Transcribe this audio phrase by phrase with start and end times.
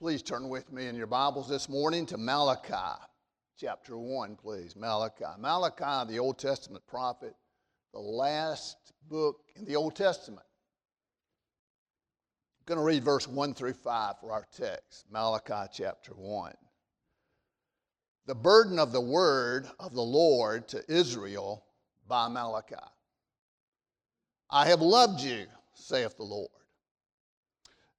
[0.00, 3.02] Please turn with me in your Bibles this morning to Malachi,
[3.58, 4.76] chapter 1, please.
[4.76, 5.24] Malachi.
[5.40, 7.34] Malachi, the Old Testament prophet,
[7.92, 8.76] the last
[9.10, 10.46] book in the Old Testament.
[12.60, 15.04] I'm going to read verse 1 through 5 for our text.
[15.10, 16.52] Malachi, chapter 1.
[18.26, 21.64] The burden of the word of the Lord to Israel
[22.06, 22.76] by Malachi.
[24.48, 26.50] I have loved you, saith the Lord.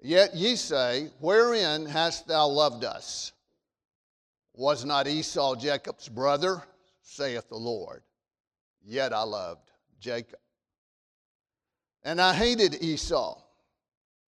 [0.02, 3.34] Yet ye say, Wherein hast thou loved us?
[4.54, 6.64] Was not Esau Jacob's brother?
[7.02, 8.04] saith the Lord.
[8.82, 10.40] Yet I loved Jacob.
[12.04, 13.42] And I hated Esau,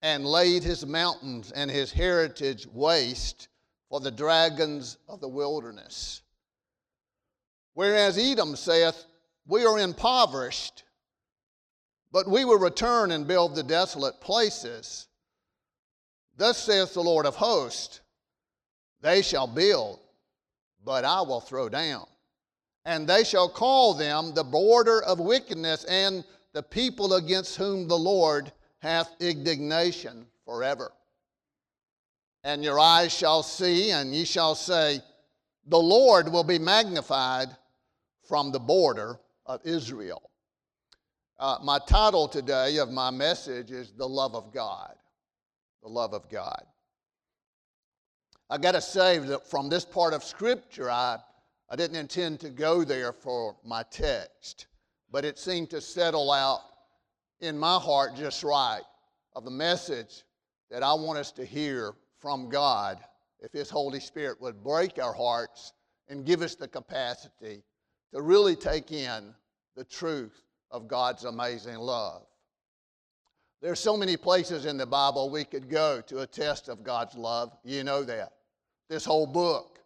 [0.02, 3.48] and laid his mountains and his heritage waste
[3.90, 6.22] for the dragons of the wilderness.
[7.74, 9.06] Whereas Edom saith,
[9.48, 10.84] We are impoverished,
[12.12, 15.08] but we will return and build the desolate places
[16.42, 18.00] Thus saith the Lord of hosts
[19.02, 20.00] They shall build,
[20.84, 22.08] but I will throw down.
[22.84, 27.98] And they shall call them the border of wickedness and the people against whom the
[27.98, 30.92] Lord hath indignation forever.
[32.44, 35.00] And your eyes shall see, and ye shall say,
[35.68, 37.50] The Lord will be magnified
[38.28, 40.32] from the border of Israel.
[41.38, 44.96] Uh, my title today of my message is The Love of God
[45.82, 46.64] the love of God.
[48.50, 51.18] I got to say that from this part of Scripture, I,
[51.70, 54.68] I didn't intend to go there for my text,
[55.10, 56.62] but it seemed to settle out
[57.40, 58.82] in my heart just right
[59.36, 60.24] of the message
[60.70, 63.00] that I want us to hear from God
[63.40, 65.74] if His Holy Spirit would break our hearts
[66.10, 67.64] and give us the capacity
[68.14, 69.34] to really take in
[69.76, 72.24] the truth of God's amazing love.
[73.62, 77.56] There's so many places in the Bible we could go to attest of God's love.
[77.64, 78.34] You know that.
[78.90, 79.80] This whole book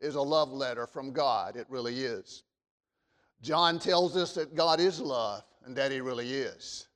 [0.00, 1.56] is a love letter from God.
[1.56, 2.42] It really is.
[3.40, 6.86] John tells us that God is love and that He really is.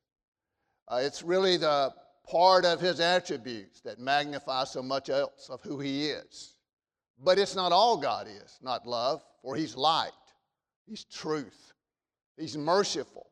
[0.89, 1.93] Uh, it's really the
[2.29, 6.59] part of His attributes that magnify so much else of who He is.
[7.19, 10.11] But it's not all God is, not love, for He's light,
[10.87, 11.73] He's truth,
[12.37, 13.31] He's merciful,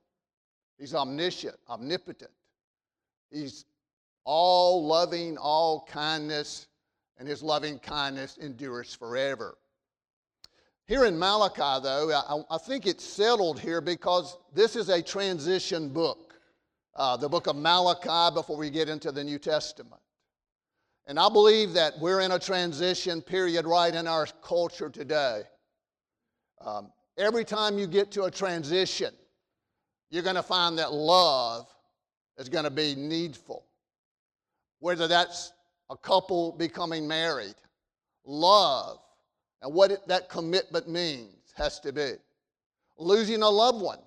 [0.78, 2.31] He's omniscient, omnipotent.
[3.34, 3.65] He's
[4.25, 6.69] all loving, all kindness,
[7.19, 9.59] and his loving kindness endures forever.
[10.87, 15.89] Here in Malachi, though, I, I think it's settled here because this is a transition
[15.89, 16.34] book,
[16.95, 20.01] uh, the book of Malachi before we get into the New Testament.
[21.06, 25.43] And I believe that we're in a transition period right in our culture today.
[26.61, 29.12] Um, every time you get to a transition,
[30.11, 31.74] you're going to find that love
[32.39, 33.65] is going to be needful.
[34.81, 35.53] Whether that's
[35.91, 37.55] a couple becoming married,
[38.25, 38.99] love,
[39.62, 42.12] and what it, that commitment means has to be.
[42.99, 43.99] Losing a loved one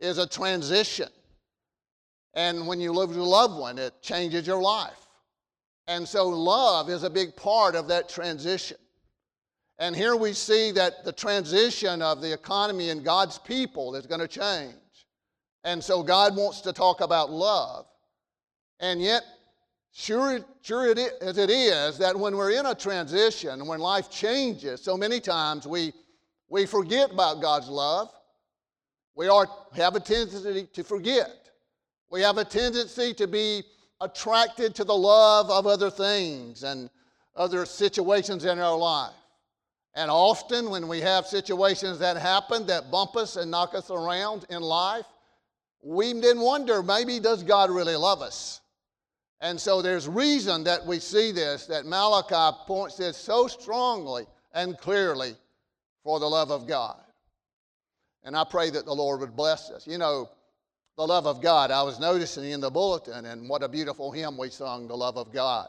[0.00, 1.08] is a transition.
[2.34, 5.06] And when you lose your loved one, it changes your life.
[5.86, 8.78] And so love is a big part of that transition.
[9.78, 14.20] And here we see that the transition of the economy and God's people is going
[14.20, 14.74] to change.
[15.64, 17.86] And so God wants to talk about love.
[18.80, 19.22] And yet,
[19.92, 24.10] sure, sure it is, as it is that when we're in a transition, when life
[24.10, 25.92] changes, so many times we,
[26.48, 28.10] we forget about God's love.
[29.14, 29.46] We are,
[29.76, 31.30] have a tendency to forget.
[32.10, 33.62] We have a tendency to be
[34.00, 36.90] attracted to the love of other things and
[37.36, 39.14] other situations in our life.
[39.94, 44.46] And often, when we have situations that happen that bump us and knock us around
[44.48, 45.04] in life,
[45.82, 48.60] we then wonder maybe does God really love us?
[49.40, 54.78] And so there's reason that we see this, that Malachi points this so strongly and
[54.78, 55.34] clearly
[56.04, 57.00] for the love of God.
[58.22, 59.84] And I pray that the Lord would bless us.
[59.84, 60.30] You know,
[60.96, 64.36] the love of God, I was noticing in the bulletin, and what a beautiful hymn
[64.36, 65.68] we sung, The Love of God.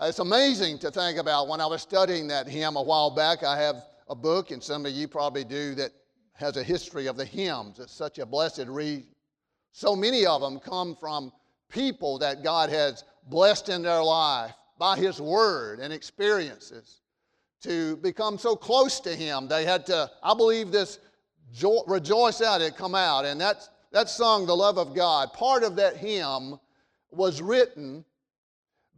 [0.00, 3.42] It's amazing to think about when I was studying that hymn a while back.
[3.42, 5.90] I have a book, and some of you probably do, that
[6.34, 7.78] has a history of the hymns.
[7.78, 9.06] It's such a blessed read.
[9.72, 11.32] So many of them come from
[11.68, 17.00] people that God has blessed in their life by His Word and experiences
[17.62, 19.48] to become so close to Him.
[19.48, 20.98] They had to, I believe, this
[21.52, 23.24] jo- rejoice out had come out.
[23.24, 26.58] And that, that song, The Love of God, part of that hymn
[27.10, 28.04] was written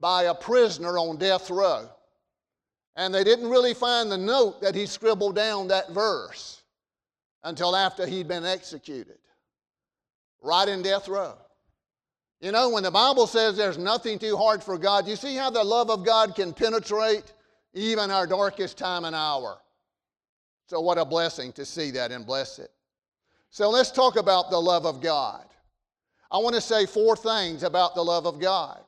[0.01, 1.89] by a prisoner on death row.
[2.97, 6.64] And they didn't really find the note that he scribbled down that verse
[7.45, 9.19] until after he'd been executed,
[10.43, 11.37] right in death row.
[12.41, 15.51] You know, when the Bible says there's nothing too hard for God, you see how
[15.51, 17.33] the love of God can penetrate
[17.75, 19.59] even our darkest time and hour.
[20.67, 22.71] So, what a blessing to see that and bless it.
[23.51, 25.45] So, let's talk about the love of God.
[26.31, 28.81] I want to say four things about the love of God.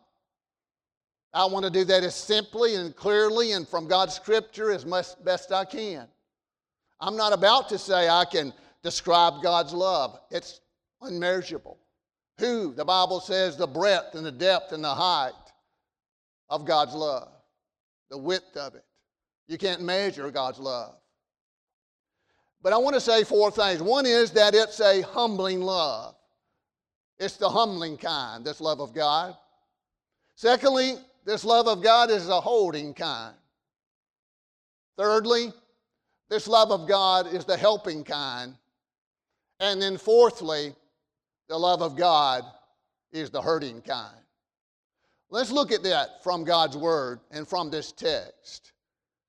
[1.33, 4.85] I want to do that as simply and clearly and from God's scripture as
[5.23, 6.09] best I can.
[7.01, 8.53] I'm not about to say I can
[8.83, 10.61] describe God's love, it's
[11.01, 11.79] unmeasurable.
[12.39, 15.33] Who, the Bible says, the breadth and the depth and the height
[16.51, 17.29] of God's love,
[18.11, 18.85] the width of it.
[19.49, 20.97] You can't measure God's love.
[22.63, 23.81] But I want to say four things.
[23.81, 26.15] One is that it's a humbling love.
[27.19, 29.37] It's the humbling kind, this love of God.
[30.35, 33.35] Secondly, this love of God is a holding kind.
[34.99, 35.53] Thirdly,
[36.29, 38.55] this love of God is the helping kind.
[39.61, 40.75] And then fourthly,
[41.49, 42.45] the love of God
[43.13, 44.17] is the hurting kind.
[45.31, 48.73] Let's look at that from God's Word and from this text.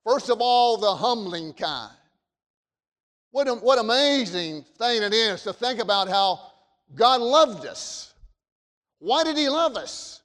[0.04, 1.92] First of all, the humbling kind.
[3.30, 6.40] What, a, what amazing thing it is to think about how
[6.94, 8.14] God loved us.
[9.00, 10.22] Why did He love us?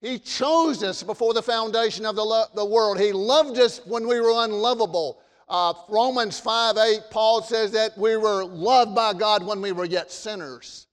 [0.00, 3.00] He chose us before the foundation of the, lo- the world.
[3.00, 5.20] He loved us when we were unlovable.
[5.48, 9.86] Uh, Romans 5 8, Paul says that we were loved by God when we were
[9.86, 10.86] yet sinners.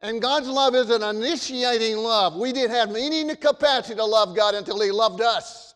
[0.00, 2.36] And God's love is an initiating love.
[2.36, 5.74] We didn't have any capacity to love God until He loved us.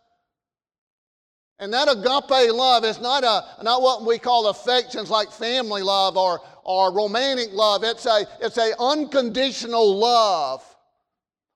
[1.58, 6.16] And that agape love is not, a, not what we call affections like family love
[6.16, 7.82] or, or romantic love.
[7.82, 10.67] It's a, it's a unconditional love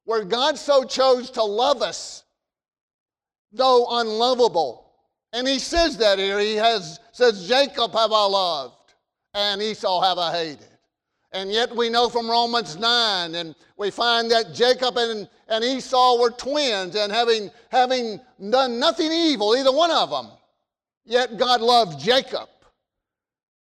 [0.05, 2.25] where God so chose to love us,
[3.53, 4.93] though unlovable.
[5.33, 6.39] And he says that here.
[6.39, 8.95] He has says, Jacob have I loved,
[9.35, 10.69] and Esau have I hated.
[11.33, 16.21] And yet we know from Romans 9, and we find that Jacob and, and Esau
[16.21, 18.21] were twins, and having, having
[18.51, 20.29] done nothing evil, either one of them,
[21.05, 22.49] yet God loved Jacob.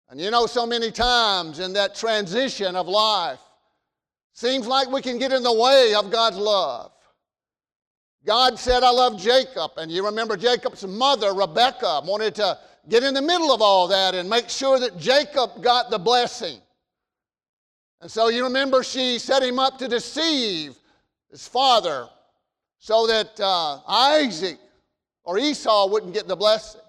[0.08, 3.40] And you know, so many times in that transition of life,
[4.38, 6.92] seems like we can get in the way of God's love.
[8.24, 9.72] God said, I love Jacob.
[9.78, 12.56] And you remember Jacob's mother, Rebecca, wanted to
[12.88, 16.60] get in the middle of all that and make sure that Jacob got the blessing.
[18.00, 20.76] And so you remember she set him up to deceive
[21.32, 22.08] his father
[22.78, 24.58] so that uh, Isaac
[25.24, 26.80] or Esau wouldn't get the blessing.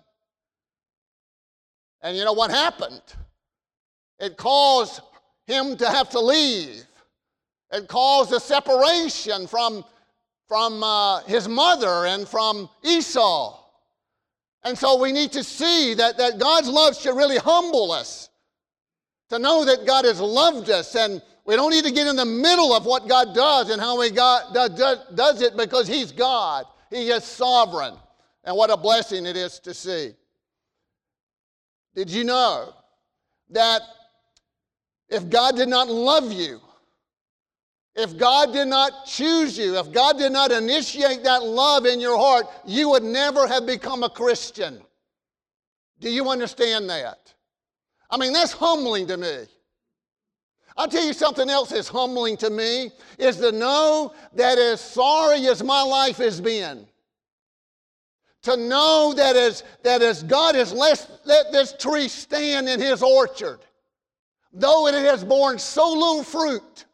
[2.04, 3.02] And you know what happened?
[4.20, 5.02] It caused
[5.48, 6.86] him to have to leave.
[7.72, 9.84] It caused a separation from
[10.50, 13.56] from uh, his mother and from Esau.
[14.64, 18.30] And so we need to see that, that God's love should really humble us
[19.30, 20.96] to know that God has loved us.
[20.96, 24.02] And we don't need to get in the middle of what God does and how
[24.02, 27.94] He God, does, does it because He's God, He is sovereign.
[28.44, 30.14] And what a blessing it is to see.
[31.94, 32.74] Did you know
[33.52, 33.82] that
[35.10, 36.60] if God did not love you,
[38.00, 42.18] if God did not choose you, if God did not initiate that love in your
[42.18, 44.82] heart, you would never have become a Christian.
[46.00, 47.34] Do you understand that?
[48.10, 49.46] I mean, that's humbling to me.
[50.78, 55.46] I'll tell you something else that's humbling to me is to know that as sorry
[55.48, 56.88] as my life has been,
[58.44, 63.04] to know that as, that as God has let, let this tree stand in his
[63.04, 63.60] orchard,
[64.54, 66.86] though it has borne so little fruit,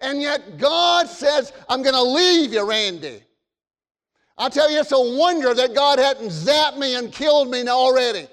[0.00, 3.22] and yet God says, I'm going to leave you, Randy.
[4.38, 8.26] I tell you, it's a wonder that God hadn't zapped me and killed me already.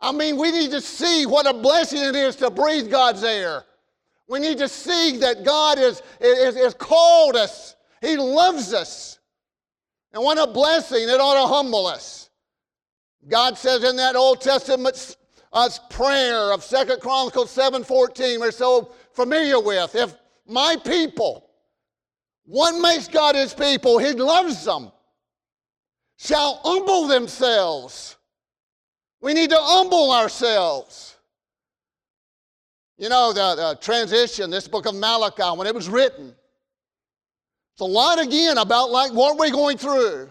[0.00, 3.64] I mean, we need to see what a blessing it is to breathe God's air.
[4.28, 7.76] We need to see that God has is, is called us.
[8.00, 9.18] He loves us.
[10.12, 11.08] And what a blessing.
[11.08, 12.30] It ought to humble us.
[13.28, 15.16] God says in that Old Testament
[15.54, 19.94] uh, prayer of Second Chronicles 7.14, we're so familiar with.
[19.94, 20.14] If
[20.46, 21.48] my people,
[22.44, 23.98] what makes God his people?
[23.98, 24.90] He loves them,
[26.18, 28.16] shall humble themselves.
[29.20, 31.16] We need to humble ourselves.
[32.98, 36.34] You know, the, the, transition, this book of Malachi, when it was written,
[37.72, 40.28] it's a lot again about like what we're going through.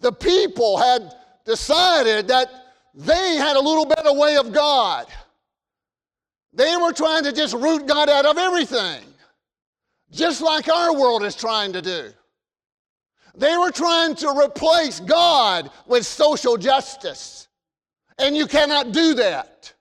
[0.00, 2.50] The people had decided that
[2.98, 5.06] they had a little better way of God.
[6.52, 9.04] They were trying to just root God out of everything,
[10.10, 12.10] just like our world is trying to do.
[13.36, 17.46] They were trying to replace God with social justice.
[18.18, 19.72] And you cannot do that.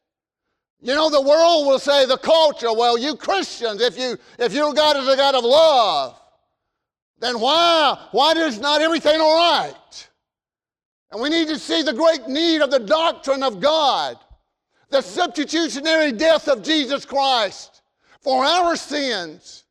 [0.79, 4.75] You know, the world will say, the culture, well, you Christians, if you if your
[4.75, 6.21] God is a God of love,
[7.17, 10.07] then why why is not everything all right?
[11.11, 14.17] And we need to see the great need of the doctrine of God,
[14.89, 17.81] the substitutionary death of Jesus Christ
[18.21, 19.63] for our sins.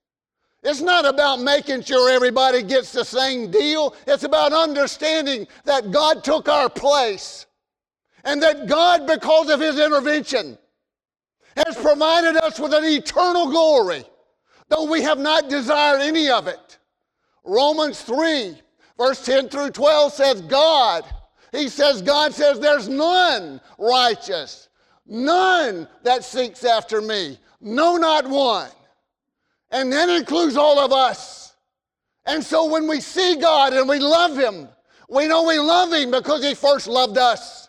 [0.63, 3.95] It's not about making sure everybody gets the same deal.
[4.07, 7.47] It's about understanding that God took our place
[8.25, 10.59] and that God, because of His intervention,
[11.57, 14.05] has provided us with an eternal glory,
[14.69, 16.79] though we have not desired any of it.
[17.45, 18.61] Romans 3,
[18.99, 21.05] verse 10 through 12 says, God,
[21.53, 24.69] He says, God says, there's none righteous,
[25.07, 28.71] none that seeks after me, no, not one.
[29.71, 31.55] And that includes all of us.
[32.25, 34.69] And so when we see God and we love Him,
[35.09, 37.69] we know we love Him because He first loved us.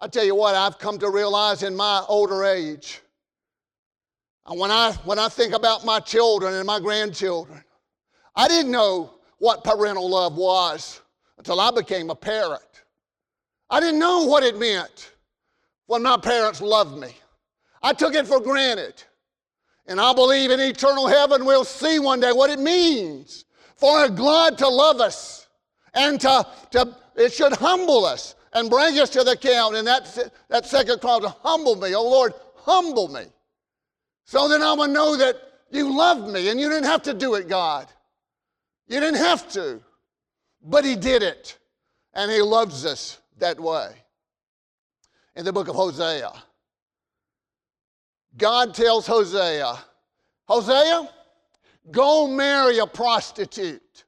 [0.00, 3.00] I tell you what, I've come to realize in my older age,
[4.46, 7.64] and when I, when I think about my children and my grandchildren,
[8.36, 11.00] I didn't know what parental love was
[11.38, 12.62] until I became a parent.
[13.70, 15.12] I didn't know what it meant
[15.86, 17.08] when my parents loved me.
[17.82, 19.02] I took it for granted.
[19.86, 23.44] And I believe in eternal heaven we'll see one day what it means
[23.76, 25.46] for a God to love us
[25.92, 29.76] and to, to it should humble us and bring us to the count.
[29.76, 31.94] And that, that second call to humble me.
[31.94, 33.24] Oh Lord, humble me.
[34.24, 35.36] So that I'm going to know that
[35.70, 37.88] you loved me and you didn't have to do it, God.
[38.88, 39.82] You didn't have to.
[40.64, 41.58] But He did it.
[42.14, 43.90] And He loves us that way.
[45.36, 46.30] In the book of Hosea,
[48.36, 49.78] God tells Hosea,
[50.46, 51.08] Hosea,
[51.90, 54.04] go marry a prostitute.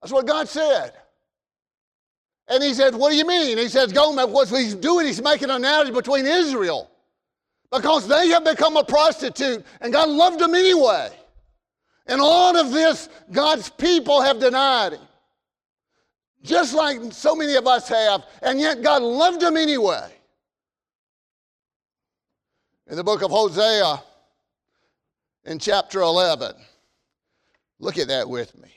[0.00, 0.92] That's what God said.
[2.48, 3.58] And he said, What do you mean?
[3.58, 6.90] He says, Go, what he's doing, he's making an analogy between Israel.
[7.70, 11.10] Because they have become a prostitute, and God loved them anyway.
[12.06, 15.00] And all of this, God's people have denied him.
[16.42, 20.10] Just like so many of us have, and yet God loved them anyway.
[22.88, 24.02] In the book of Hosea,
[25.44, 26.54] in chapter 11,
[27.78, 28.70] look at that with me.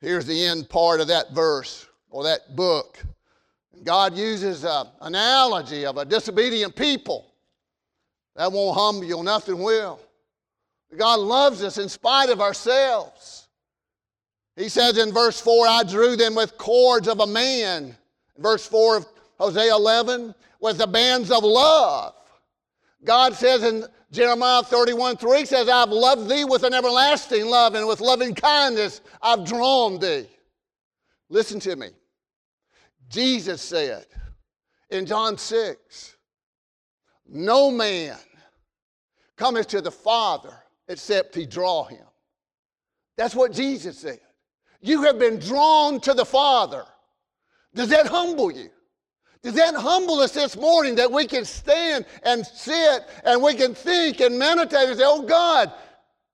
[0.00, 2.98] Here's the end part of that verse or that book.
[3.84, 7.32] God uses an analogy of a disobedient people.
[8.34, 10.00] That won't humble you, nothing will.
[10.96, 13.48] God loves us in spite of ourselves.
[14.56, 17.96] He says in verse 4, I drew them with cords of a man.
[18.38, 19.06] Verse 4 of
[19.38, 22.14] Hosea 11, with the bands of love.
[23.04, 27.88] God says in Jeremiah 31 3 says, I've loved thee with an everlasting love, and
[27.88, 30.26] with loving kindness I've drawn thee.
[31.30, 31.88] Listen to me.
[33.08, 34.06] Jesus said
[34.90, 36.16] in John 6,
[37.26, 38.18] No man
[39.36, 40.61] cometh to the Father
[40.92, 42.04] except he draw him.
[43.16, 44.20] That's what Jesus said.
[44.80, 46.84] You have been drawn to the Father.
[47.74, 48.70] Does that humble you?
[49.42, 53.74] Does that humble us this morning that we can stand and sit and we can
[53.74, 55.72] think and meditate and say, Oh God,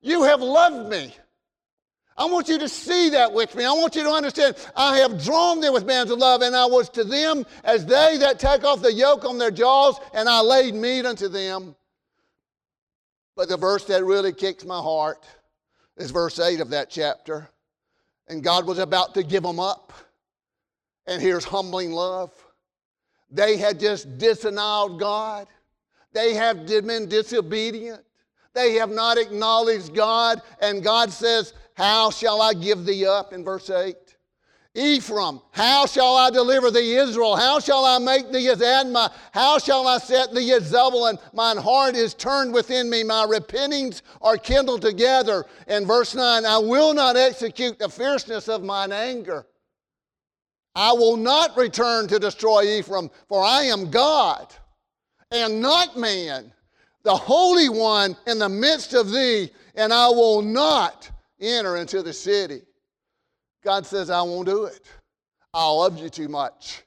[0.02, 1.14] you have loved me.
[2.18, 3.64] I want you to see that with me.
[3.64, 6.66] I want you to understand I have drawn them with bands of love, and I
[6.66, 10.40] was to them as they that take off the yoke on their jaws, and I
[10.40, 11.76] laid meat unto them.
[13.38, 15.24] But the verse that really kicks my heart
[15.96, 17.48] is verse 8 of that chapter.
[18.26, 19.92] And God was about to give them up.
[21.06, 22.32] And here's humbling love.
[23.30, 25.46] They had just disannowed God.
[26.12, 28.00] They have been disobedient.
[28.54, 30.42] They have not acknowledged God.
[30.60, 33.32] And God says, How shall I give thee up?
[33.32, 34.07] In verse 8.
[34.78, 37.34] Ephraim, how shall I deliver thee, Israel?
[37.34, 39.12] How shall I make thee as Admah?
[39.32, 41.18] How shall I set thee as Zebulun?
[41.32, 43.02] Mine heart is turned within me.
[43.02, 45.46] My repentings are kindled together.
[45.66, 49.46] In verse 9, I will not execute the fierceness of mine anger.
[50.76, 54.54] I will not return to destroy Ephraim, for I am God
[55.32, 56.52] and not man,
[57.02, 62.12] the Holy One in the midst of thee, and I will not enter into the
[62.12, 62.62] city.
[63.62, 64.80] God says, I won't do it.
[65.52, 66.82] I love you too much.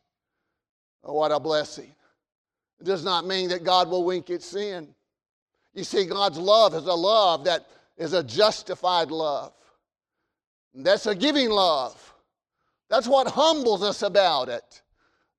[1.04, 1.94] Oh, what a blessing.
[2.80, 4.94] It does not mean that God will wink at sin.
[5.74, 9.54] You see, God's love is a love that is a justified love.
[10.74, 12.13] That's a giving love.
[12.90, 14.82] That's what humbles us about it.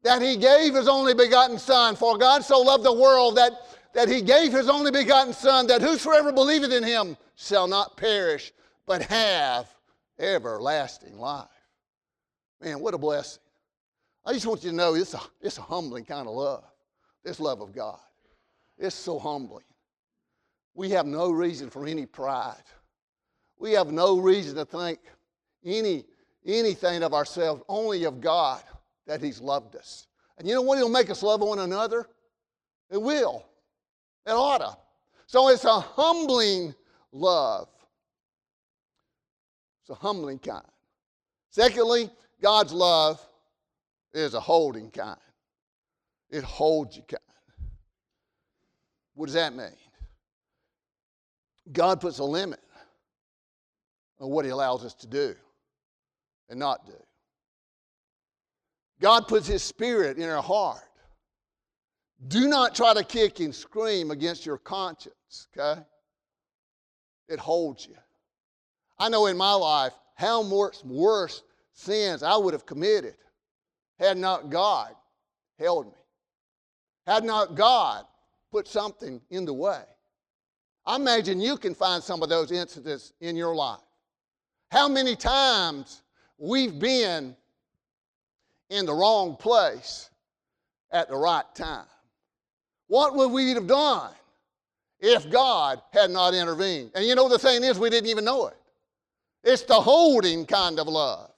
[0.02, 1.96] That he gave his only begotten Son.
[1.96, 3.52] For God so loved the world that,
[3.94, 8.52] that he gave his only begotten Son, that whosoever believeth in him shall not perish,
[8.86, 9.71] but have
[10.22, 11.48] everlasting life.
[12.60, 13.42] Man, what a blessing.
[14.24, 16.64] I just want you to know it's a, it's a humbling kind of love.
[17.24, 17.98] This love of God.
[18.78, 19.64] It's so humbling.
[20.74, 22.62] We have no reason for any pride.
[23.58, 25.00] We have no reason to think
[25.64, 26.04] any,
[26.46, 28.62] anything of ourselves, only of God
[29.06, 30.06] that He's loved us.
[30.38, 30.78] And you know what?
[30.78, 32.08] He'll make us love one another.
[32.90, 33.44] It will.
[34.26, 34.76] It ought to.
[35.26, 36.74] So it's a humbling
[37.12, 37.68] love.
[39.82, 40.64] It's a humbling kind.
[41.50, 42.08] Secondly,
[42.40, 43.20] God's love
[44.14, 45.18] is a holding kind.
[46.30, 47.20] It holds you kind.
[49.14, 49.76] What does that mean?
[51.70, 52.60] God puts a limit
[54.20, 55.34] on what He allows us to do
[56.48, 56.94] and not do.
[59.00, 60.80] God puts His Spirit in our heart.
[62.28, 65.82] Do not try to kick and scream against your conscience, okay?
[67.28, 67.96] It holds you.
[68.98, 73.14] I know in my life how much worse sins I would have committed
[73.98, 74.94] had not God
[75.58, 75.98] held me,
[77.06, 78.04] had not God
[78.50, 79.82] put something in the way.
[80.84, 83.80] I imagine you can find some of those incidents in your life.
[84.70, 86.02] How many times
[86.38, 87.36] we've been
[88.72, 90.10] in the wrong place
[90.90, 91.84] at the right time.
[92.88, 94.12] What would we have done
[94.98, 96.90] if God had not intervened?
[96.94, 98.56] And you know, the thing is, we didn't even know it.
[99.44, 101.30] It's the holding kind of love,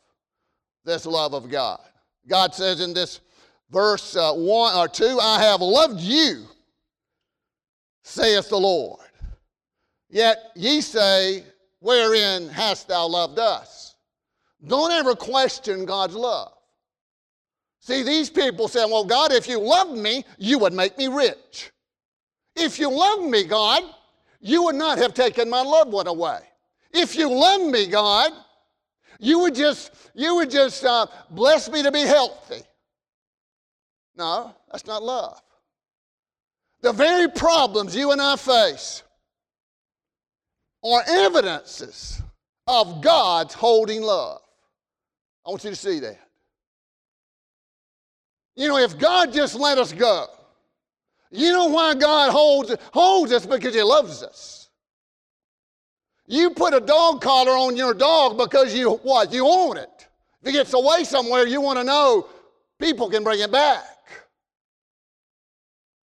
[0.85, 1.81] this love of God.
[2.27, 3.21] God says in this
[3.71, 6.45] verse uh, 1 or 2, I have loved you,
[8.03, 9.01] saith the Lord.
[10.11, 11.45] Yet ye say,
[11.81, 13.97] Wherein hast thou loved us?
[14.67, 16.53] Don't ever question God's love.
[17.81, 21.73] See, these people say, Well, God, if you loved me, you would make me rich.
[22.57, 23.83] If you loved me, God,
[24.41, 26.39] you would not have taken my loved one away.
[26.95, 28.33] If you loved me, God,
[29.19, 32.63] you would just, you would just uh, bless me to be healthy.
[34.17, 35.41] No, that's not love.
[36.83, 39.03] The very problems you and I face
[40.85, 42.23] are evidences
[42.69, 44.41] of God's holding love.
[45.45, 46.19] I want you to see that.
[48.55, 50.27] You know, if God just let us go,
[51.33, 53.45] you know why God holds, holds us?
[53.45, 54.64] Because He loves us.
[56.27, 59.33] You put a dog collar on your dog because you what?
[59.33, 60.09] You own it.
[60.43, 62.29] If it gets away somewhere, you want to know
[62.79, 63.85] people can bring it back.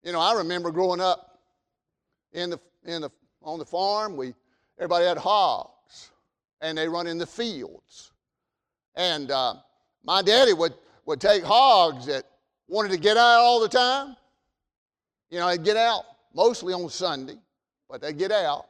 [0.03, 1.39] You know, I remember growing up
[2.33, 3.11] in the, in the,
[3.43, 4.35] on the farm, we,
[4.79, 6.11] everybody had hogs,
[6.61, 8.13] and they run in the fields.
[8.97, 9.55] And uh,
[10.05, 10.75] my daddy would,
[11.07, 12.25] would take hogs that
[12.69, 14.17] wanted to get out all the time.
[15.31, 17.37] You know, they'd get out mostly on Sunday,
[17.89, 18.67] but they'd get out.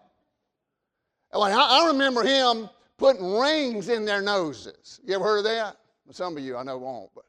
[1.32, 5.00] And I, I remember him putting rings in their noses.
[5.04, 5.76] You ever heard of that?
[6.10, 7.24] Some of you I know won't, but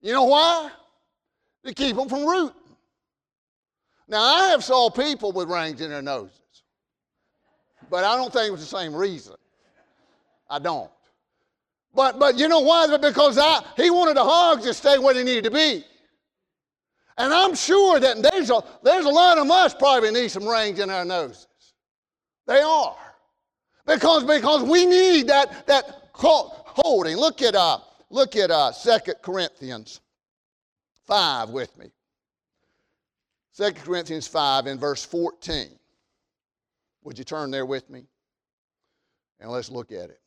[0.00, 0.70] you know why?
[1.64, 2.56] To keep them from rooting.
[4.08, 6.40] Now, I have saw people with rings in their noses,
[7.88, 9.36] but I don't think it was the same reason.
[10.50, 10.90] I don't.
[11.94, 12.94] But, but you know why?
[12.96, 15.84] Because I, he wanted the hogs to stay where they needed to be.
[17.18, 20.78] And I'm sure that there's a, there's a lot of us probably need some rings
[20.78, 21.46] in our noses.
[22.46, 22.96] They are.
[23.86, 27.16] Because, because we need that, that holding.
[27.16, 27.78] Look at, uh,
[28.10, 30.00] look at uh, 2 Corinthians
[31.06, 31.90] 5 with me.
[33.56, 35.68] 2 Corinthians 5 in verse 14.
[37.04, 38.04] Would you turn there with me?
[39.40, 40.20] And let's look at it.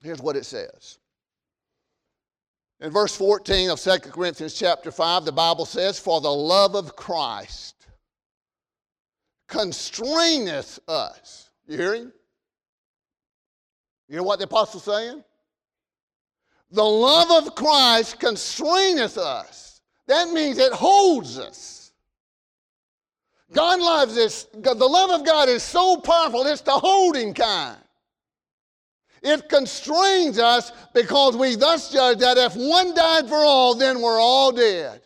[0.00, 0.98] Here's what it says.
[2.80, 6.96] In verse 14 of 2 Corinthians chapter 5, the Bible says, For the love of
[6.96, 7.74] Christ
[9.48, 11.50] constraineth us.
[11.66, 12.12] You hearing?
[14.08, 15.22] You know what the apostle's saying?
[16.70, 19.80] The love of Christ constraineth us.
[20.06, 21.92] That means it holds us.
[23.52, 24.46] God loves us.
[24.52, 27.78] The love of God is so powerful, it's the holding kind.
[29.22, 34.20] It constrains us because we thus judge that if one died for all, then we're
[34.20, 35.00] all dead.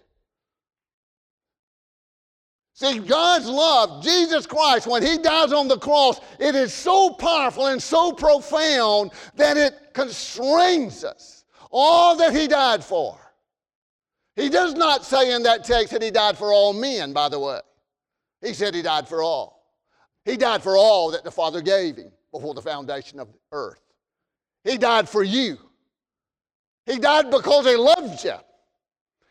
[2.81, 7.67] See, God's love, Jesus Christ, when He dies on the cross, it is so powerful
[7.67, 11.45] and so profound that it constrains us.
[11.71, 13.19] All that He died for.
[14.35, 17.39] He does not say in that text that He died for all men, by the
[17.39, 17.61] way.
[18.41, 19.63] He said he died for all.
[20.25, 23.83] He died for all that the Father gave him before the foundation of the earth.
[24.65, 25.59] He died for you.
[26.87, 28.39] He died because he loved you.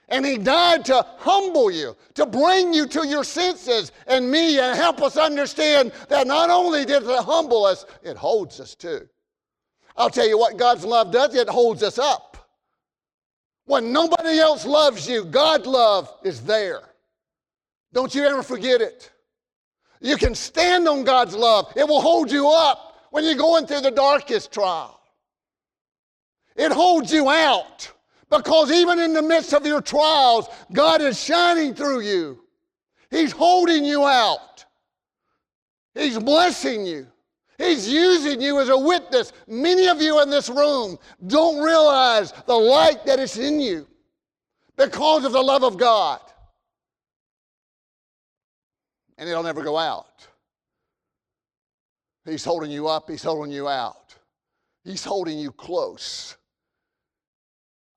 [0.09, 4.75] And he died to humble you, to bring you to your senses and me and
[4.75, 9.07] help us understand that not only did it humble us, it holds us too.
[9.95, 12.37] I'll tell you what God's love does, it holds us up.
[13.65, 16.81] When nobody else loves you, God's love is there.
[17.93, 19.11] Don't you ever forget it.
[20.01, 23.81] You can stand on God's love, it will hold you up when you're going through
[23.81, 24.99] the darkest trial.
[26.55, 27.91] It holds you out
[28.29, 32.43] because even in the midst of your trials, God is shining through you.
[33.09, 34.65] He's holding you out.
[35.95, 37.07] He's blessing you.
[37.57, 39.33] He's using you as a witness.
[39.47, 43.87] Many of you in this room don't realize the light that is in you
[44.77, 46.21] because of the love of God.
[49.17, 50.05] And it'll never go out.
[52.23, 54.15] He's holding you up, He's holding you out,
[54.83, 56.37] He's holding you close.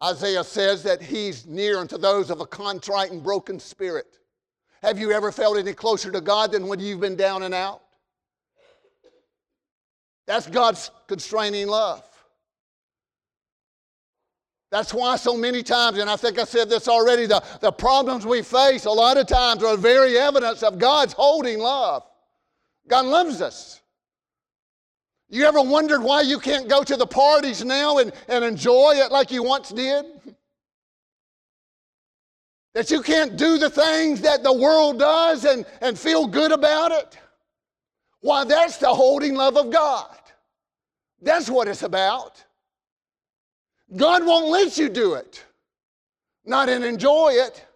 [0.02, 4.18] Isaiah says that He's near unto those of a contrite and broken spirit.
[4.82, 7.82] Have you ever felt any closer to God than when you've been down and out?
[10.26, 12.02] That's God's constraining love.
[14.72, 18.24] That's why so many times, and I think I said this already, the, the problems
[18.24, 22.04] we face a lot of times are very evidence of God's holding love.
[22.88, 23.82] God loves us.
[25.33, 29.11] You ever wondered why you can't go to the parties now and, and enjoy it
[29.11, 30.05] like you once did?
[32.75, 36.92] That you can't do the things that the world does and, and feel good about
[36.92, 37.18] it?
[38.21, 40.14] Why, that's the holding love of God.
[41.23, 42.45] That's what it's about.
[43.97, 45.42] God won't let you do it,
[46.45, 47.66] not and enjoy it.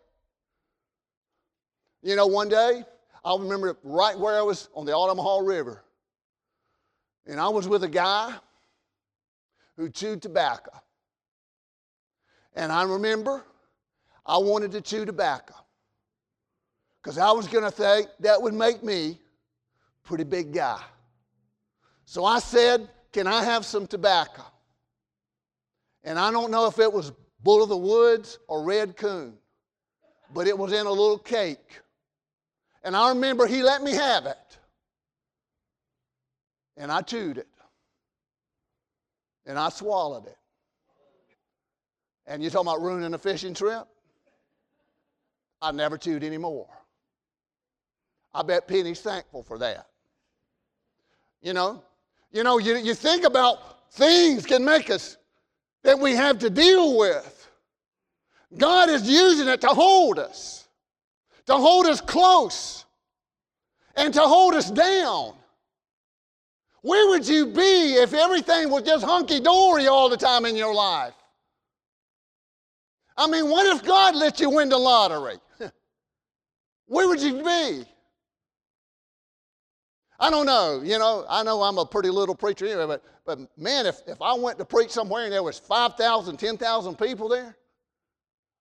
[2.03, 2.85] You know, one day,
[3.25, 5.83] I remember right where I was on the Altamaha River,
[7.27, 8.35] and I was with a guy
[9.77, 10.71] who chewed tobacco.
[12.55, 13.45] And I remember
[14.25, 15.55] I wanted to chew tobacco
[17.03, 19.21] because I was going to think that would make me
[20.03, 20.83] pretty big guy.
[22.05, 24.43] So I said, Can I have some tobacco?
[26.05, 27.13] And I don't know if it was
[27.43, 29.35] Bull of the Woods or Red Coon,
[30.33, 31.81] but it was in a little cake.
[32.85, 34.56] And I remember he let me have it.
[36.77, 37.49] And I chewed it.
[39.47, 40.37] And I swallowed it.
[42.27, 43.87] And you talking about ruining a fishing trip?
[45.63, 46.69] I never chewed anymore.
[48.35, 49.87] I bet Penny's thankful for that.
[51.41, 51.83] You know,
[52.33, 55.17] you know, you, you think about things can make us
[55.85, 57.49] that we have to deal with.
[58.57, 60.69] God is using it to hold us,
[61.47, 62.85] to hold us close,
[63.95, 65.35] and to hold us down.
[66.87, 70.73] Where would you be if everything was just hunky dory all the time in your
[70.73, 71.15] life?
[73.17, 75.39] I mean, what if God let you win the lottery?
[76.87, 77.85] Where would you be?
[80.21, 80.81] I don't know.
[80.85, 84.23] You know, I know I'm a pretty little preacher anyway, but, but man, if, if
[84.23, 87.57] I went to preach somewhere and there was 5,000, 10,000 people there,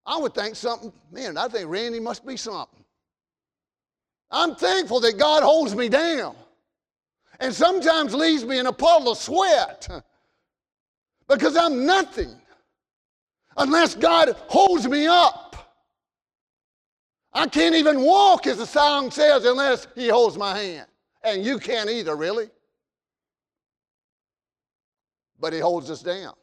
[0.04, 2.84] I would think something, man, I think Randy must be something.
[4.32, 6.36] I'm thankful that God holds me down
[7.40, 9.88] and sometimes leaves me in a puddle of sweat
[11.28, 12.34] because I'm nothing
[13.58, 15.56] unless God holds me up.
[17.34, 20.88] I can't even walk, as the song says, unless He holds my hand.
[21.24, 22.50] And you can't either, really.
[25.40, 26.34] But he holds us down.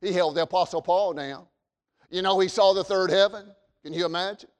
[0.00, 1.46] He held the Apostle Paul down.
[2.10, 3.46] You know, he saw the third heaven.
[3.82, 4.50] Can you imagine?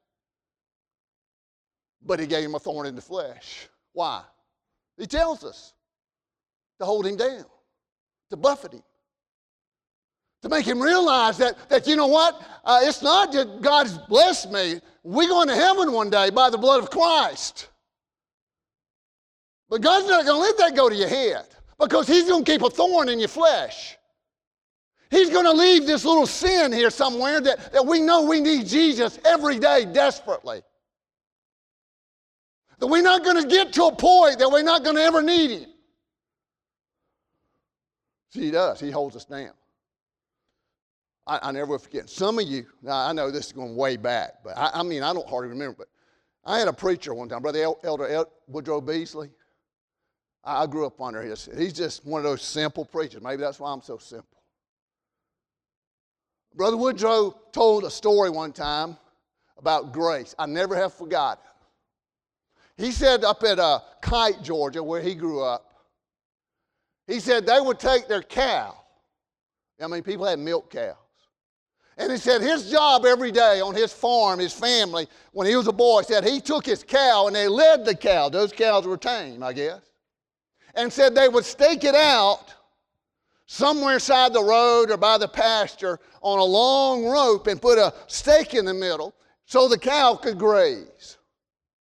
[2.04, 3.68] But he gave him a thorn in the flesh.
[3.92, 4.22] Why?
[4.96, 5.72] He tells us
[6.78, 7.44] to hold him down,
[8.30, 8.82] to buffet him,
[10.42, 12.40] to make him realize that, that you know what?
[12.64, 14.80] Uh, it's not that God's blessed me.
[15.02, 17.68] We're going to heaven one day by the blood of Christ.
[19.68, 21.46] But God's not going to let that go to your head
[21.78, 23.96] because He's going to keep a thorn in your flesh.
[25.10, 28.66] He's going to leave this little sin here somewhere that, that we know we need
[28.66, 30.62] Jesus every day desperately.
[32.78, 35.22] That we're not going to get to a point that we're not going to ever
[35.22, 35.70] need Him.
[38.30, 38.80] See, He does.
[38.80, 39.52] He holds us down.
[41.26, 42.10] I, I never will forget.
[42.10, 45.12] Some of you, I know this is going way back, but I, I, mean, I
[45.12, 45.88] don't hardly remember, but
[46.44, 49.30] I had a preacher one time, Brother Elder Woodrow Beasley.
[50.46, 51.48] I grew up under his.
[51.56, 53.22] He's just one of those simple preachers.
[53.22, 54.28] Maybe that's why I'm so simple.
[56.54, 58.98] Brother Woodrow told a story one time
[59.56, 60.34] about grace.
[60.38, 61.42] I never have forgotten.
[62.76, 65.72] He said up at uh, Kite, Georgia, where he grew up,
[67.06, 68.76] he said they would take their cow.
[69.80, 70.96] I mean, people had milk cows.
[71.96, 75.68] And he said his job every day on his farm, his family, when he was
[75.68, 78.28] a boy, said he took his cow and they led the cow.
[78.28, 79.80] Those cows were tame, I guess
[80.74, 82.54] and said they would stake it out
[83.46, 87.92] somewhere side the road or by the pasture on a long rope and put a
[88.06, 91.18] stake in the middle so the cow could graze.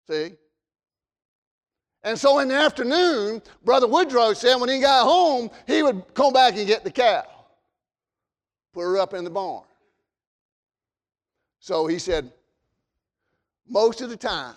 [0.07, 0.31] See?
[2.03, 6.31] And so in the afternoon, Brother Woodrow said when he got home, he would come
[6.31, 7.23] back and get the cow,
[8.73, 9.63] put her up in the barn.
[11.59, 12.31] So he said,
[13.67, 14.55] most of the time,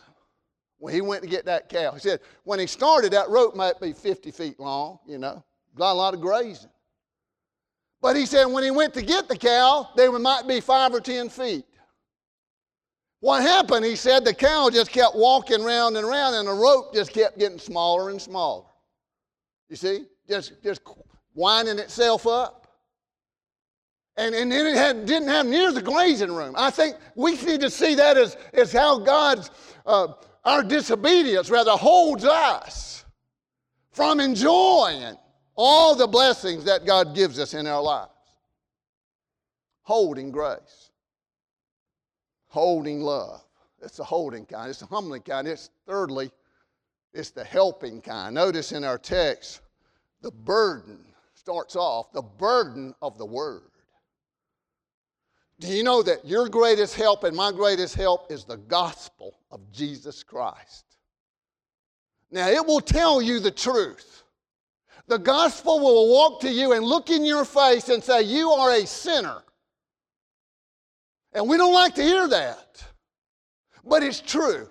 [0.78, 3.81] when he went to get that cow, he said, when he started, that rope might
[3.81, 5.42] be 50 feet long, you know,
[5.76, 6.70] got a lot of grazing.
[8.00, 11.00] But he said when he went to get the cow, they might be five or
[11.00, 11.64] 10 feet.
[13.22, 16.92] What happened, he said, the cow just kept walking round and round, and the rope
[16.92, 18.64] just kept getting smaller and smaller.
[19.68, 20.06] You see?
[20.28, 20.82] Just, just
[21.32, 22.66] winding itself up.
[24.16, 26.56] And, and then it had, didn't have near the grazing room.
[26.58, 29.52] I think we need to see that as, as how God's,
[29.87, 30.08] uh,
[30.44, 33.04] our disobedience rather holds us
[33.92, 35.16] from enjoying
[35.54, 38.11] all the blessings that God gives us in our lives.
[39.82, 40.90] Holding grace,
[42.52, 43.42] holding love.
[43.80, 45.48] It's the holding kind, it's the humbling kind.
[45.48, 46.30] It's thirdly,
[47.14, 48.34] it's the helping kind.
[48.34, 49.62] Notice in our text,
[50.20, 50.98] the burden
[51.34, 53.62] starts off, the burden of the word.
[55.60, 59.60] Do you know that your greatest help and my greatest help is the gospel of
[59.72, 60.84] Jesus Christ?
[62.30, 64.24] Now, it will tell you the truth.
[65.06, 68.72] The gospel will walk to you and look in your face and say, You are
[68.72, 69.42] a sinner.
[71.33, 72.85] And we don't like to hear that,
[73.85, 74.68] but it's true.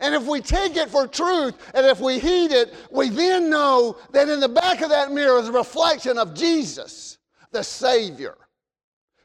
[0.00, 3.96] And if we take it for truth and if we heed it, we then know
[4.12, 7.18] that in the back of that mirror is a reflection of Jesus,
[7.52, 8.36] the Savior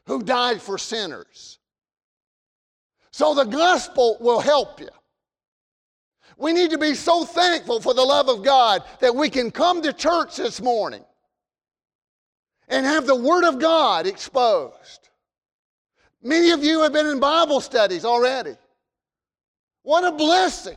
[0.06, 1.58] who died for sinners.
[3.10, 4.88] So the gospel will help you.
[6.36, 9.82] We need to be so thankful for the love of God that we can come
[9.82, 11.04] to church this morning
[12.68, 14.99] and have the Word of God exposed.
[16.22, 18.54] Many of you have been in Bible studies already.
[19.82, 20.76] What a blessing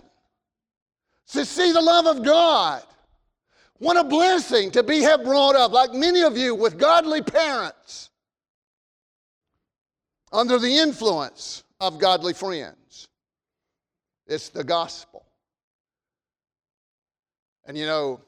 [1.28, 2.84] to see the love of God.
[3.80, 8.10] What a blessing to be have brought up, like many of you, with godly parents
[10.32, 13.10] under the influence of godly friends.
[14.26, 15.26] It's the gospel.
[17.66, 18.22] And you know,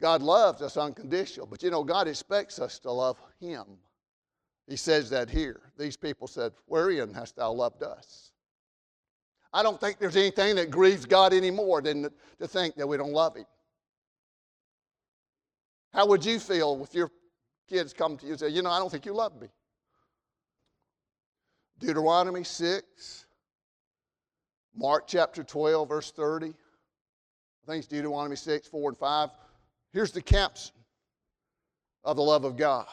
[0.00, 3.64] God loves us unconditional, but you know, God expects us to love Him.
[4.66, 5.60] He says that here.
[5.78, 8.32] These people said, Wherein hast thou loved us?
[9.52, 12.96] I don't think there's anything that grieves God any more than to think that we
[12.96, 13.44] don't love Him.
[15.92, 17.10] How would you feel if your
[17.68, 19.48] kids come to you and say, You know, I don't think you love me?
[21.78, 23.26] Deuteronomy 6,
[24.74, 26.46] Mark chapter 12, verse 30.
[26.46, 26.50] I
[27.66, 29.30] think it's Deuteronomy 6, 4 and 5.
[29.92, 30.74] Here's the caption
[32.02, 32.86] of the love of God.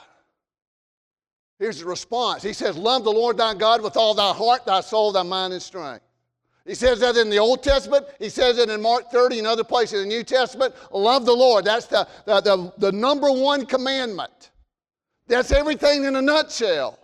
[1.62, 2.42] Here's the response.
[2.42, 5.54] He says, Love the Lord thy God with all thy heart, thy soul, thy mind,
[5.54, 6.04] and strength.
[6.66, 8.08] He says that in the Old Testament.
[8.18, 10.74] He says it in Mark 30 and other places in the New Testament.
[10.92, 11.64] Love the Lord.
[11.66, 14.50] That's the, the, the, the number one commandment.
[15.28, 16.98] That's everything in a nutshell.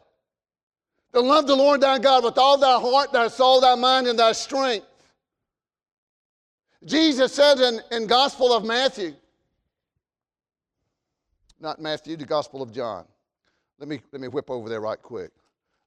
[1.13, 4.17] To love the Lord thy God with all thy heart, thy soul, thy mind, and
[4.17, 4.87] thy strength.
[6.83, 9.13] Jesus said in, in Gospel of Matthew,
[11.59, 13.05] not Matthew, the Gospel of John.
[13.79, 15.31] Let me, let me whip over there right quick.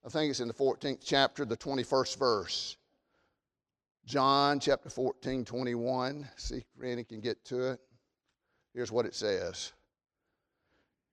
[0.05, 2.77] I think it's in the 14th chapter, the 21st verse.
[4.05, 6.27] John chapter 14, 21.
[6.37, 7.79] See if Randy can get to it.
[8.73, 9.73] Here's what it says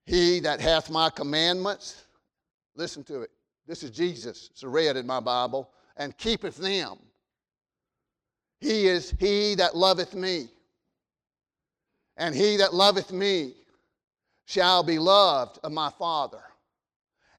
[0.05, 2.05] He that hath my commandments,
[2.75, 3.31] listen to it.
[3.67, 4.49] This is Jesus.
[4.51, 5.69] It's read in my Bible.
[5.97, 6.97] And keepeth them.
[8.61, 10.47] He is he that loveth me.
[12.17, 13.53] And he that loveth me
[14.45, 16.41] shall be loved of my Father.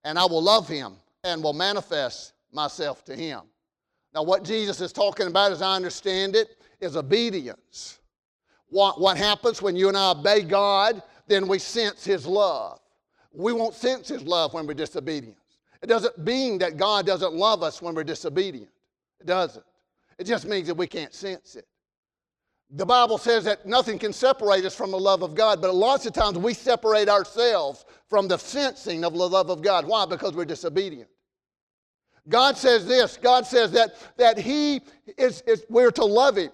[0.04, 3.40] And I will love him and will manifest myself to him.
[4.14, 7.98] Now, what Jesus is talking about, as I understand it, is obedience.
[8.68, 12.80] What, what happens when you and I obey God, then we sense his love.
[13.32, 15.36] We won't sense his love when we're disobedient.
[15.82, 18.70] It doesn't mean that God doesn't love us when we're disobedient.
[19.20, 19.64] It doesn't.
[20.18, 21.66] It just means that we can't sense it.
[22.72, 26.06] The Bible says that nothing can separate us from the love of God, but lots
[26.06, 29.86] of times we separate ourselves from the sensing of the love of God.
[29.86, 30.06] Why?
[30.06, 31.10] Because we're disobedient.
[32.28, 34.82] God says this God says that, that He
[35.18, 36.50] is, is, we're to love Him,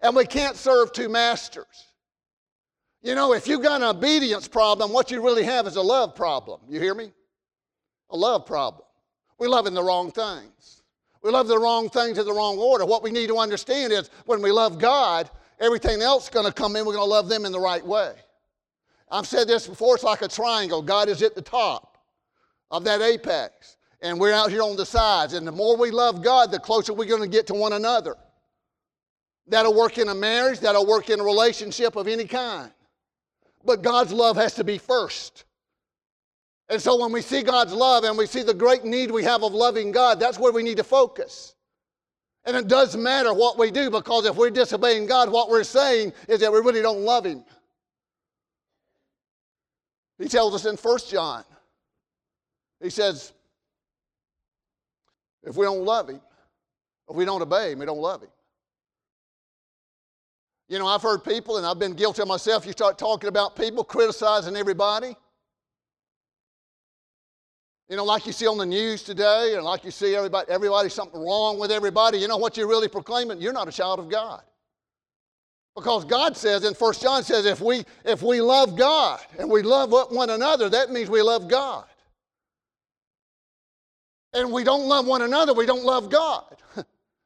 [0.00, 1.86] and we can't serve two masters.
[3.02, 6.14] You know, if you've got an obedience problem, what you really have is a love
[6.14, 6.60] problem.
[6.68, 7.12] You hear me?
[8.10, 8.84] a love problem.
[9.38, 10.82] We're loving the wrong things.
[11.22, 12.84] We love the wrong things in the wrong order.
[12.84, 16.74] What we need to understand is when we love God, everything else going to come
[16.74, 16.84] in.
[16.84, 18.14] We're going to love them in the right way.
[19.10, 20.82] I've said this before it's like a triangle.
[20.82, 21.98] God is at the top
[22.70, 23.76] of that apex.
[24.02, 25.34] And we're out here on the sides.
[25.34, 28.16] And the more we love God, the closer we're going to get to one another.
[29.46, 32.70] That'll work in a marriage, that'll work in a relationship of any kind.
[33.64, 35.44] But God's love has to be first.
[36.68, 39.42] And so when we see God's love and we see the great need we have
[39.42, 41.56] of loving God, that's where we need to focus.
[42.44, 46.12] And it doesn't matter what we do because if we're disobeying God, what we're saying
[46.26, 47.44] is that we really don't love Him.
[50.18, 51.44] He tells us in 1 John,
[52.82, 53.32] he says,
[55.42, 56.20] if we don't love Him,
[57.08, 58.30] if we don't obey Him, we don't love Him.
[60.68, 63.56] You know, I've heard people, and I've been guilty of myself, you start talking about
[63.56, 65.16] people, criticizing everybody.
[67.90, 70.88] You know, like you see on the news today, and like you see everybody, everybody,
[70.88, 72.18] something wrong with everybody.
[72.18, 73.40] You know what you're really proclaiming?
[73.40, 74.42] You're not a child of God.
[75.74, 79.62] Because God says in 1 John says, if we if we love God and we
[79.62, 81.84] love one another, that means we love God.
[84.34, 86.44] And we don't love one another, we don't love God.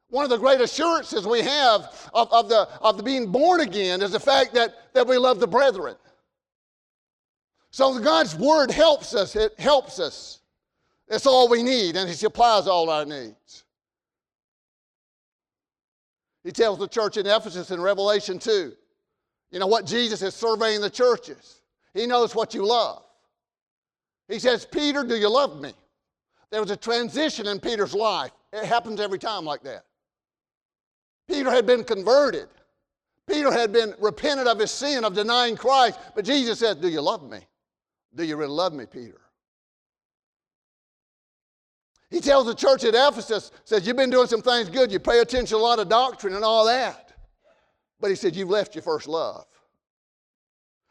[0.09, 4.01] One of the great assurances we have of, of, the, of the being born again
[4.01, 5.95] is the fact that, that we love the brethren.
[7.69, 9.35] So God's word helps us.
[9.35, 10.41] It helps us.
[11.07, 13.63] It's all we need, and He supplies all our needs.
[16.43, 18.73] He tells the church in Ephesus in Revelation 2,
[19.51, 19.85] you know what?
[19.85, 21.61] Jesus is surveying the churches.
[21.93, 23.03] He knows what you love.
[24.27, 25.73] He says, Peter, do you love me?
[26.51, 28.31] There was a transition in Peter's life.
[28.51, 29.85] It happens every time like that.
[31.27, 32.47] Peter had been converted.
[33.27, 35.99] Peter had been repentant of his sin of denying Christ.
[36.15, 37.39] But Jesus says, Do you love me?
[38.13, 39.21] Do you really love me, Peter?
[42.09, 44.91] He tells the church at Ephesus, says, You've been doing some things good.
[44.91, 47.13] You pay attention to a lot of doctrine and all that.
[47.99, 49.45] But he said, You've left your first love.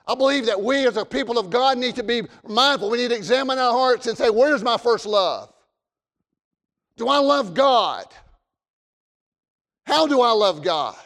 [0.06, 2.90] I believe that we as a people of God need to be mindful.
[2.90, 5.52] We need to examine our hearts and say, Where's my first love?
[6.96, 8.06] Do I love God?
[9.86, 10.96] How do I love God?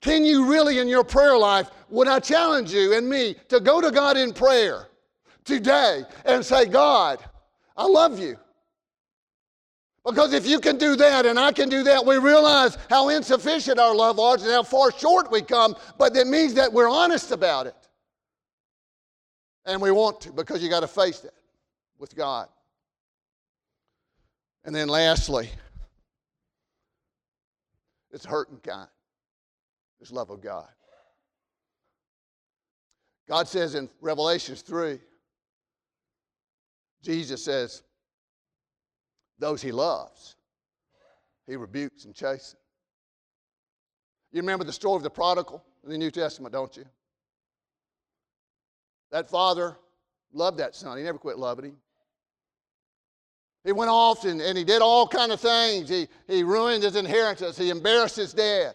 [0.00, 3.80] Can you really, in your prayer life, would I challenge you and me to go
[3.80, 4.88] to God in prayer
[5.44, 7.18] today and say, God,
[7.76, 8.38] I love you.
[10.04, 13.78] Because if you can do that and I can do that, we realize how insufficient
[13.78, 17.32] our love is and how far short we come, but that means that we're honest
[17.32, 17.74] about it.
[19.66, 21.34] And we want to because you got to face it
[21.98, 22.48] with God.
[24.64, 25.50] And then lastly,
[28.10, 28.88] it's hurting kind.
[30.00, 30.68] It's love of God.
[33.28, 34.98] God says in Revelations 3,
[37.02, 37.82] Jesus says,
[39.40, 40.36] those he loves,
[41.46, 42.56] he rebukes and chastens.
[44.32, 46.84] You remember the story of the prodigal in the New Testament, don't you?
[49.10, 49.76] That father
[50.32, 50.96] loved that son.
[50.98, 51.76] He never quit loving him.
[53.64, 55.88] He went off and, and he did all kind of things.
[55.88, 57.58] He, he ruined his inheritance.
[57.58, 58.74] He embarrassed his dad.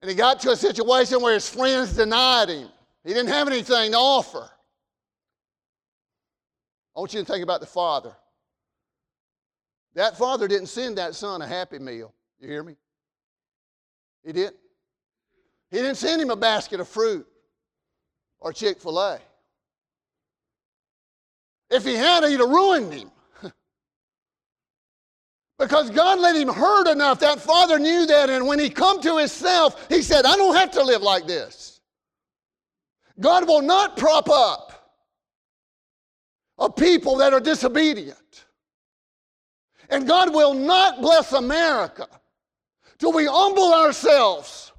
[0.00, 2.68] And he got to a situation where his friends denied him.
[3.04, 4.50] He didn't have anything to offer.
[6.96, 8.16] I want you to think about the father.
[9.96, 12.12] That father didn't send that son a happy meal.
[12.38, 12.76] You hear me?
[14.22, 14.56] He didn't.
[15.70, 17.26] He didn't send him a basket of fruit
[18.38, 19.18] or Chick fil A.
[21.70, 23.10] If he had, he'd have ruined him.
[25.58, 27.18] because God let him hurt enough.
[27.20, 30.72] That father knew that, and when he come to himself, he said, I don't have
[30.72, 31.80] to live like this.
[33.18, 34.94] God will not prop up
[36.58, 38.45] a people that are disobedient.
[39.88, 42.08] And God will not bless America
[42.98, 44.72] till we humble ourselves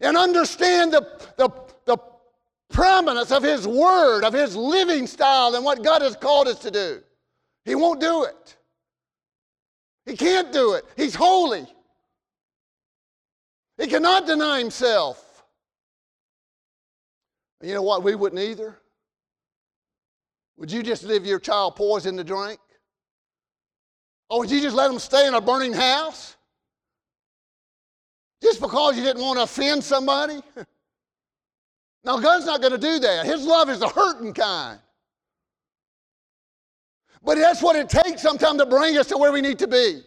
[0.00, 1.02] and understand the,
[1.36, 1.50] the,
[1.86, 1.98] the
[2.70, 6.70] prominence of His Word, of His living style, and what God has called us to
[6.70, 7.02] do.
[7.64, 8.56] He won't do it.
[10.06, 10.84] He can't do it.
[10.96, 11.66] He's holy.
[13.78, 15.44] He cannot deny Himself.
[17.62, 18.02] You know what?
[18.02, 18.78] We wouldn't either.
[20.56, 22.60] Would you just leave your child poison to drink?
[24.30, 26.36] Oh, or would you just let them stay in a burning house?
[28.42, 30.40] Just because you didn't want to offend somebody?
[32.02, 33.26] Now, God's not going to do that.
[33.26, 34.78] His love is the hurting kind.
[37.22, 40.00] But that's what it takes sometimes to bring us to where we need to be.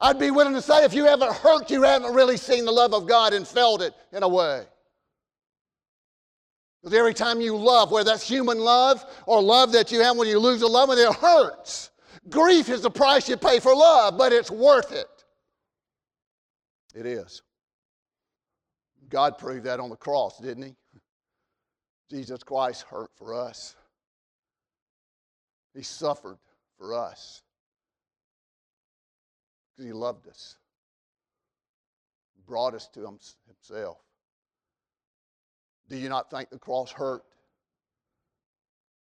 [0.00, 2.92] I'd be willing to say if you haven't hurt, you haven't really seen the love
[2.92, 4.64] of God and felt it in a way.
[6.82, 10.28] Because every time you love, whether that's human love or love that you have when
[10.28, 11.90] you lose a loved one, it hurts.
[12.28, 15.06] Grief is the price you pay for love, but it's worth it.
[16.94, 17.42] It is.
[19.08, 20.74] God proved that on the cross, didn't he?
[22.10, 23.76] Jesus Christ hurt for us.
[25.74, 26.38] He suffered
[26.78, 27.42] for us
[29.70, 30.56] because He loved us,
[32.46, 33.98] brought us to Himself.
[35.92, 37.22] Do you not think the cross hurt?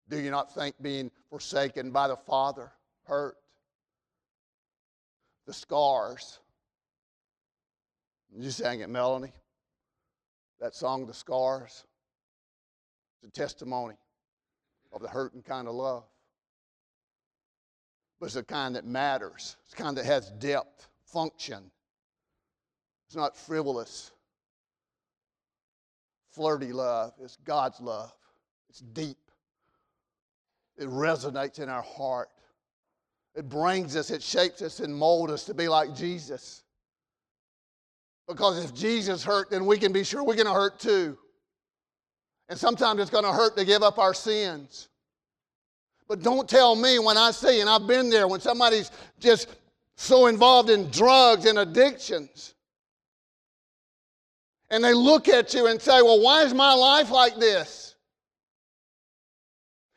[0.08, 2.70] Do you not think being forsaken by the Father
[3.02, 3.34] hurt?
[5.48, 6.38] The scars.
[8.32, 9.32] You sang it, Melanie.
[10.60, 11.84] That song, The Scars,
[13.22, 13.96] it's a testimony
[14.92, 16.04] of the hurting kind of love.
[18.20, 19.56] But it's the kind that matters.
[19.64, 21.72] It's the kind that has depth, function.
[23.08, 24.12] It's not frivolous,
[26.38, 27.14] flirty love.
[27.20, 28.12] It's God's love.
[28.70, 29.18] It's deep.
[30.78, 32.28] It resonates in our heart.
[33.34, 36.62] It brings us, it shapes us and molds us to be like Jesus.
[38.28, 41.18] Because if Jesus hurt, then we can be sure we're going to hurt too.
[42.48, 44.88] And sometimes it's going to hurt to give up our sins.
[46.06, 49.48] But don't tell me when I see, and I've been there, when somebody's just
[49.96, 52.54] so involved in drugs and addictions.
[54.70, 57.96] And they look at you and say, Well, why is my life like this?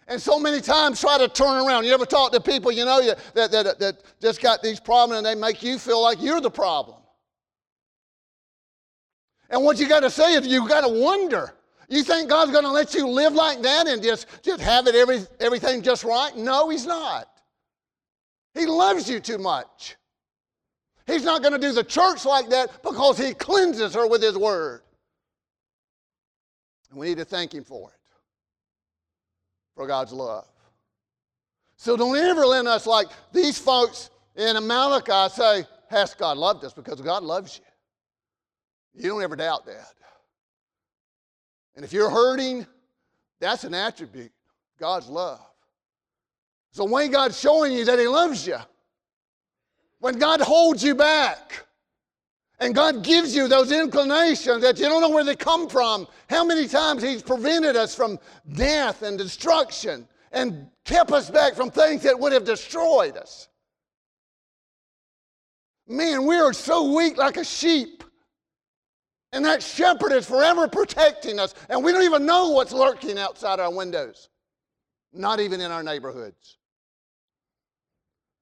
[0.07, 1.85] And so many times try to turn around.
[1.85, 3.01] You ever talk to people, you know,
[3.33, 6.51] that, that, that just got these problems and they make you feel like you're the
[6.51, 6.97] problem.
[9.49, 11.53] And what you got to say is you got to wonder
[11.91, 14.95] you think God's going to let you live like that and just, just have it
[14.95, 16.33] every, everything just right?
[16.37, 17.27] No, He's not.
[18.53, 19.97] He loves you too much.
[21.11, 24.37] He's not going to do the church like that because He cleanses her with His
[24.37, 24.81] Word.
[26.89, 28.15] And we need to thank Him for it,
[29.75, 30.45] for God's love.
[31.75, 36.73] So don't ever let us, like these folks in Malachi, say, Has God loved us?
[36.73, 39.03] Because God loves you.
[39.03, 39.93] You don't ever doubt that.
[41.75, 42.67] And if you're hurting,
[43.39, 44.31] that's an attribute
[44.79, 45.39] God's love.
[46.71, 48.57] So when God's showing you that He loves you,
[50.01, 51.65] when God holds you back,
[52.59, 56.43] and God gives you those inclinations that you don't know where they come from, how
[56.43, 58.19] many times He's prevented us from
[58.53, 63.47] death and destruction and kept us back from things that would have destroyed us.
[65.87, 68.03] Man, we are so weak like a sheep.
[69.33, 71.53] And that shepherd is forever protecting us.
[71.69, 74.29] And we don't even know what's lurking outside our windows,
[75.13, 76.57] not even in our neighborhoods.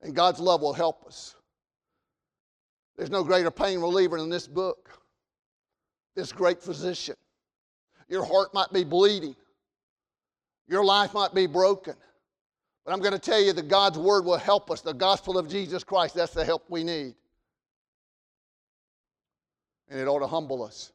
[0.01, 1.35] And God's love will help us.
[2.99, 4.89] There's no greater pain reliever than this book,
[6.17, 7.15] this great physician.
[8.09, 9.37] Your heart might be bleeding,
[10.67, 11.95] your life might be broken.
[12.83, 14.81] But I'm going to tell you that God's word will help us.
[14.81, 17.15] The gospel of Jesus Christ, that's the help we need.
[19.87, 20.91] And it ought to humble us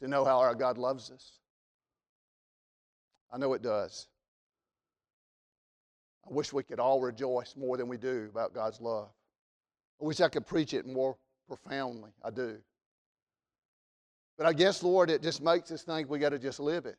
[0.00, 1.32] to know how our God loves us.
[3.30, 4.06] I know it does.
[6.26, 9.10] I wish we could all rejoice more than we do about God's love.
[10.00, 11.18] I wish I could preach it more
[11.56, 12.10] profoundly.
[12.24, 12.56] I do.
[14.38, 16.96] But I guess, Lord, it just makes us think we got to just live it.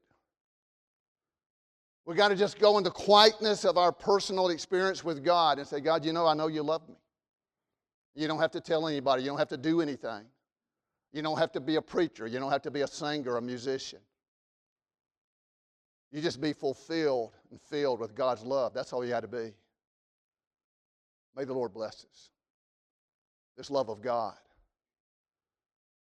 [2.05, 5.67] We got to just go in the quietness of our personal experience with God and
[5.67, 6.95] say, God, you know, I know you love me.
[8.13, 10.25] You don't have to tell anybody, you don't have to do anything.
[11.11, 12.27] You don't have to be a preacher.
[12.27, 13.99] You don't have to be a singer, a musician.
[16.11, 18.73] You just be fulfilled and filled with God's love.
[18.75, 19.53] That's all you got to be.
[21.35, 22.29] May the Lord bless us.
[23.57, 24.33] This love of God,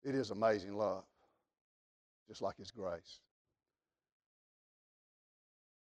[0.04, 1.04] it is amazing love,
[2.28, 3.20] just like His grace.